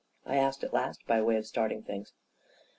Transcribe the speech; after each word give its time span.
I 0.25 0.37
asked 0.37 0.63
at 0.63 0.73
last, 0.73 1.05
by 1.05 1.21
way 1.21 1.37
of 1.37 1.45
starting 1.45 1.83
things. 1.83 2.11